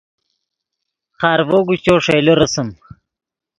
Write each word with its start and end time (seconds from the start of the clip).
خارڤو 1.19 1.57
اگوشچو 1.63 1.95
ݰئیلے 2.05 2.33
رسم 2.41 2.67